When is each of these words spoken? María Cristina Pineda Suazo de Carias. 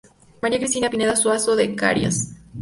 María 0.41 0.57
Cristina 0.57 0.89
Pineda 0.89 1.15
Suazo 1.15 1.55
de 1.55 1.75
Carias. 1.75 2.33